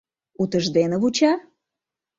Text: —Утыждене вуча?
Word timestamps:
—Утыждене 0.41 0.97
вуча? 1.01 1.33